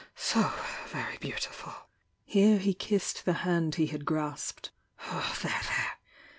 [0.31, 0.51] —so
[0.87, 1.71] very beautiful!"
[2.25, 4.71] Here he kissed the hand he had grasped.
[5.11, 5.93] "There, there!